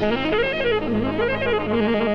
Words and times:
Thank 0.00 0.34
you. 1.74 2.07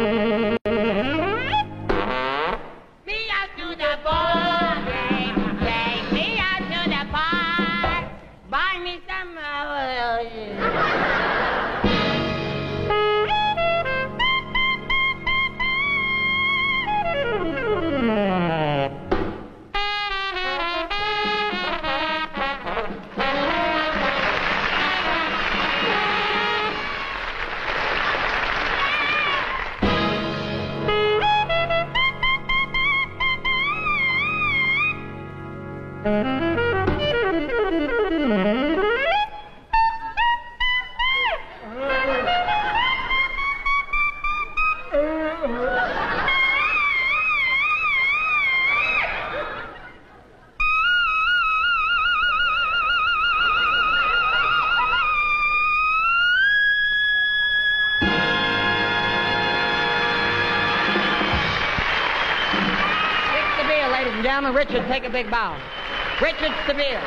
Thank 36.03 36.27
you. 38.47 38.62
Gentlemen, 64.23 64.53
Richard, 64.53 64.87
take 64.87 65.03
a 65.05 65.09
big 65.09 65.29
bow. 65.29 65.55
Richard 66.21 66.53
Seville. 66.65 67.01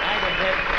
Thank 0.00 0.68
you, 0.68 0.73